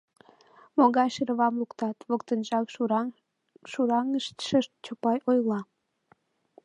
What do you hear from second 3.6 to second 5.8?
шӱраҥыштше Чопай ойла.